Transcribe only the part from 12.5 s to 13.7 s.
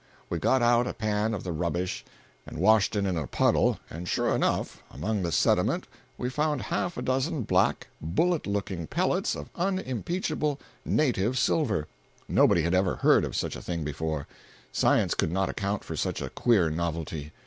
had ever heard of such a